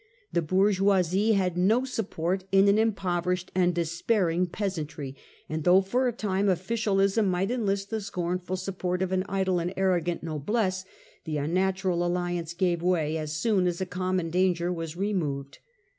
[0.33, 5.15] The bourgeoisie had no support in an impo verished and despairing peasantry,
[5.47, 9.71] and though for a time officialism might enlist the scornful support of an idle and
[9.77, 10.85] arrogant noblesse,
[11.25, 15.59] the unnatural alliance gave way as soon as a common danger was removed.